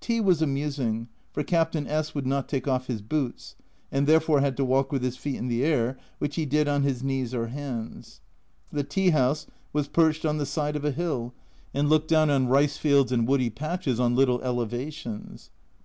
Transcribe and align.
Tea 0.00 0.20
was 0.20 0.40
amusing, 0.40 1.08
for 1.32 1.42
Captain 1.42 1.84
S 1.88 2.14
would 2.14 2.28
not 2.28 2.48
take 2.48 2.68
off 2.68 2.86
his 2.86 3.02
boots, 3.02 3.56
and 3.90 4.06
therefore 4.06 4.40
had 4.40 4.56
to 4.58 4.64
walk 4.64 4.92
with 4.92 5.02
his 5.02 5.16
feet 5.16 5.34
in 5.34 5.48
the 5.48 5.64
air; 5.64 5.98
which 6.20 6.36
he 6.36 6.46
did 6.46 6.68
on 6.68 6.84
his 6.84 7.02
knees 7.02 7.34
or 7.34 7.48
hands. 7.48 8.20
The 8.70 8.84
tea 8.84 9.10
house 9.10 9.48
was 9.72 9.88
perched 9.88 10.24
on 10.24 10.36
the 10.38 10.46
side 10.46 10.76
of 10.76 10.84
a 10.84 10.92
hill, 10.92 11.34
and 11.74 11.88
looked 11.88 12.06
down 12.06 12.30
on 12.30 12.46
rice 12.46 12.76
fields 12.76 13.10
and 13.10 13.26
woody 13.26 13.50
patches 13.50 13.98
on 13.98 14.14
little 14.14 14.40
elevations. 14.42 15.50